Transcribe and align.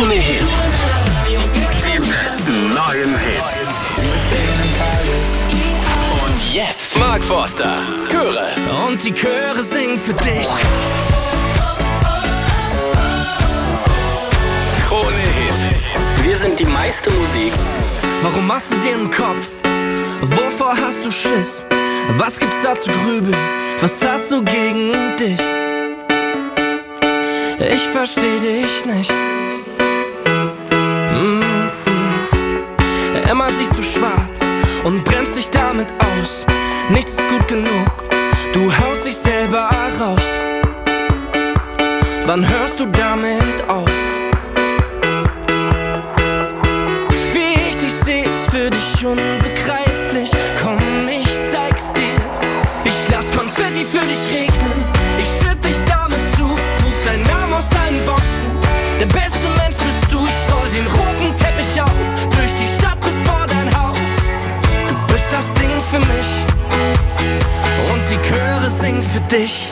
Krone 0.00 0.14
Hit. 0.14 0.48
Die 1.28 1.98
besten 1.98 2.74
neuen 2.74 3.18
Hits. 3.18 3.68
Und 6.24 6.54
jetzt 6.54 6.98
Mark 6.98 7.22
Forster. 7.22 7.82
Chöre. 8.10 8.54
Und 8.86 9.04
die 9.04 9.12
Chöre 9.12 9.62
singen 9.62 9.98
für 9.98 10.14
dich. 10.14 10.48
Krone 14.88 15.26
Hit. 15.36 16.24
Wir 16.24 16.36
sind 16.36 16.58
die 16.58 16.64
meiste 16.64 17.10
Musik. 17.10 17.52
Warum 18.22 18.46
machst 18.46 18.72
du 18.72 18.76
dir 18.78 18.94
einen 18.94 19.10
Kopf? 19.10 19.48
Wovor 20.22 20.78
hast 20.80 21.04
du 21.04 21.12
Schiss? 21.12 21.62
Was 22.16 22.40
gibt's 22.40 22.62
da 22.62 22.74
zu 22.74 22.90
grübeln? 22.90 23.36
Was 23.80 24.02
hast 24.06 24.32
du 24.32 24.42
gegen 24.42 25.14
dich? 25.18 25.40
Ich 27.70 27.82
versteh 27.88 28.38
dich 28.40 28.86
nicht. 28.86 29.12
Immer 33.30 33.48
siehst 33.52 33.78
du 33.78 33.82
schwarz 33.82 34.40
und 34.82 35.04
bremst 35.04 35.36
dich 35.36 35.48
damit 35.50 35.86
aus. 36.00 36.44
Nichts 36.88 37.12
ist 37.12 37.28
gut 37.28 37.46
genug, 37.46 37.92
du 38.52 38.72
haust 38.78 39.06
dich 39.06 39.16
selber 39.16 39.70
raus. 40.00 40.42
Wann 42.26 42.48
hörst 42.48 42.80
du 42.80 42.86
damit 42.86 43.68
auf? 43.68 43.88
Wie 47.32 47.68
ich 47.68 47.78
dich 47.78 47.94
seh, 47.94 48.22
ist 48.22 48.50
für 48.50 48.68
dich 48.68 49.06
unbegreiflich. 49.06 50.32
Komm, 50.60 51.06
ich 51.08 51.28
zeig's 51.52 51.92
dir. 51.92 52.18
Ich 52.84 53.08
lass 53.12 53.30
Konfetti 53.30 53.84
für 53.84 54.04
dich 54.06 54.40
regnen. 54.40 54.84
Ich 55.22 55.28
schütt 55.28 55.64
dich 55.64 55.78
damit 55.86 56.18
zu. 56.36 56.46
Ruf 56.46 57.04
deinen 57.04 57.22
Namen 57.22 57.54
aus 57.54 57.70
allen 57.80 58.04
Boxen. 58.04 58.46
Der 58.98 59.06
beste 59.06 59.48
Mensch 59.50 59.76
bist 59.76 60.12
du. 60.12 60.18
Ich 60.18 60.52
roll 60.52 60.68
den 60.70 60.86
roten 60.88 61.36
Teppich 61.36 61.80
aus. 61.80 62.16
Singen 68.70 69.02
für 69.02 69.20
dich. 69.22 69.68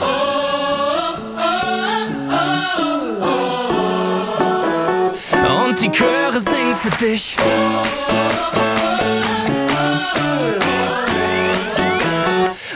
Und 5.67 5.81
die 5.81 5.89
Chöre 5.89 6.39
singen 6.39 6.75
für 6.75 6.89
dich. 7.03 7.37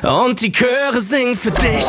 Und 0.03 0.41
die 0.41 0.51
Chöre 0.51 1.01
singen 1.01 1.35
für 1.35 1.51
dich. 1.51 1.85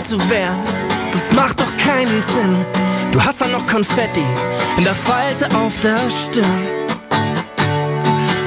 Dich 0.00 0.08
zu 0.08 0.30
wehren, 0.30 0.58
das 1.12 1.32
macht 1.32 1.60
doch 1.60 1.76
keinen 1.76 2.22
Sinn. 2.22 2.56
Du 3.12 3.22
hast 3.22 3.40
ja 3.40 3.48
noch 3.48 3.66
Konfetti 3.66 4.24
in 4.78 4.84
der 4.84 4.94
Falte 4.94 5.46
auf 5.56 5.78
der 5.80 5.98
Stirn. 6.10 6.66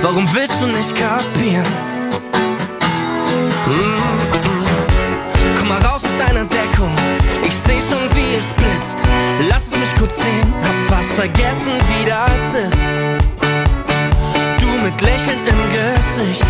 Warum 0.02 0.28
willst 0.34 0.62
du 0.62 0.68
nicht 0.68 0.96
kapieren? 0.96 1.64
Mm. 3.68 3.98
Komm 5.58 5.68
mal 5.68 5.80
raus 5.82 6.06
aus 6.06 6.18
deiner 6.18 6.46
Deckung. 6.46 6.94
Ich 7.46 7.56
seh 7.56 7.80
schon, 7.80 8.04
wie 8.16 8.36
es 8.36 8.52
blitzt. 8.54 8.98
Lass 9.50 9.68
es 9.68 9.78
mich 9.78 9.96
kurz 9.96 10.18
sehen, 10.24 10.54
hab 10.62 10.98
fast 10.98 11.12
vergessen, 11.14 11.74
wie 11.90 12.10
das 12.10 12.56
ist. 12.56 12.90
Du 14.60 14.68
mit 14.84 15.00
Lächeln 15.02 15.40
im 15.46 15.62
Gesicht. 15.72 16.46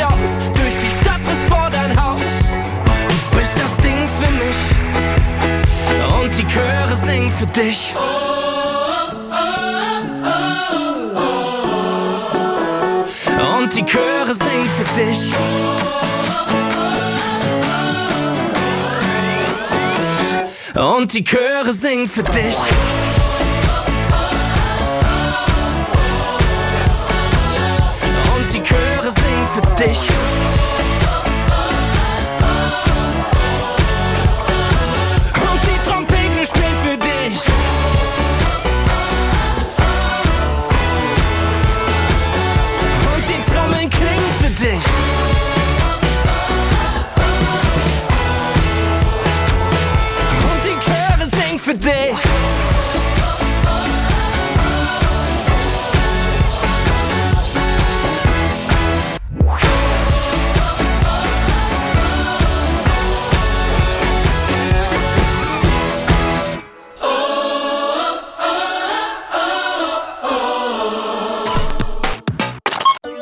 Teppich 0.00 0.04
aus. 0.04 0.38
Durch 0.54 0.76
die 0.78 0.90
Stadt 0.90 1.20
bis 1.26 1.46
vor 1.48 1.68
dein 1.70 1.90
Haus. 2.02 2.20
Du 3.32 3.38
bist 3.38 3.56
das 3.58 3.76
Ding 3.78 4.08
für 4.08 4.30
mich. 4.32 4.56
Und 6.22 6.38
die 6.38 6.46
Chöre 6.46 6.96
singen 6.96 7.30
für 7.30 7.46
dich. 7.46 7.94
Und 13.58 13.76
die 13.76 13.84
Chöre 13.84 14.34
singen 14.34 14.70
für 14.76 14.84
dich. 15.00 15.32
Und 20.74 21.12
die 21.12 21.24
Chöre 21.24 21.72
singen 21.72 22.08
dich. 29.80 30.08
Und 35.50 35.60
die 35.64 35.78
Trompeten 35.88 36.44
spiel 36.44 36.74
für 36.84 36.96
dich. 36.98 37.40
Und 43.06 43.24
die 43.28 43.40
Trommeln 43.50 43.88
klingen 43.88 44.32
für 44.40 44.50
dich. 44.50 44.86
Und 50.50 50.60
die 50.66 50.76
Chöre 50.84 51.26
singen 51.26 51.58
für 51.58 51.74
dich. 51.74 52.79